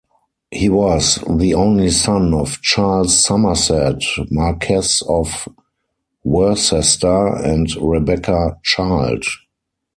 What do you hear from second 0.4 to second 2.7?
He was the only son of